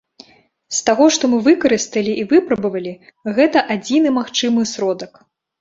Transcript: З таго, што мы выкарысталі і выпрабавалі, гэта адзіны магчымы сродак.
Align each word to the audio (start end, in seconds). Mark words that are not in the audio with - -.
З 0.77 0.79
таго, 0.87 1.05
што 1.17 1.23
мы 1.33 1.37
выкарысталі 1.49 2.15
і 2.21 2.25
выпрабавалі, 2.33 2.97
гэта 3.41 3.65
адзіны 3.77 4.15
магчымы 4.21 4.61
сродак. 4.73 5.25